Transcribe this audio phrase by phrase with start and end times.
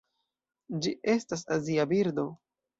[0.85, 2.29] Ĝi estas azia birdo.